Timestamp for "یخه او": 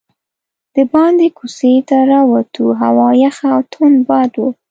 3.25-3.61